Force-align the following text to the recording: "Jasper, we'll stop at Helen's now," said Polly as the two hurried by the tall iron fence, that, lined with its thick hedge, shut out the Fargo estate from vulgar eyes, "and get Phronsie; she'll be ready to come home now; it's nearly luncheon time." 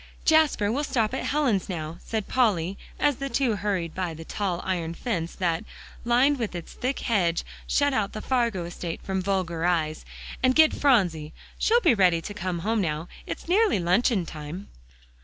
"Jasper, 0.25 0.71
we'll 0.71 0.83
stop 0.83 1.13
at 1.13 1.25
Helen's 1.25 1.69
now," 1.69 1.99
said 2.03 2.27
Polly 2.27 2.75
as 2.99 3.17
the 3.17 3.29
two 3.29 3.57
hurried 3.57 3.93
by 3.93 4.15
the 4.15 4.25
tall 4.25 4.59
iron 4.63 4.95
fence, 4.95 5.35
that, 5.35 5.63
lined 6.03 6.39
with 6.39 6.55
its 6.55 6.73
thick 6.73 7.01
hedge, 7.01 7.43
shut 7.67 7.93
out 7.93 8.13
the 8.13 8.19
Fargo 8.21 8.65
estate 8.65 9.01
from 9.03 9.21
vulgar 9.21 9.63
eyes, 9.63 10.03
"and 10.41 10.55
get 10.55 10.73
Phronsie; 10.73 11.33
she'll 11.59 11.81
be 11.81 11.93
ready 11.93 12.19
to 12.19 12.33
come 12.33 12.57
home 12.65 12.81
now; 12.81 13.07
it's 13.27 13.47
nearly 13.47 13.77
luncheon 13.77 14.25
time." 14.25 14.69